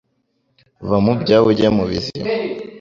va 0.89 0.97
mu 1.05 1.13
byawe 1.21 1.45
uge 1.51 1.67
mu 1.77 1.83
bizima 1.89 2.27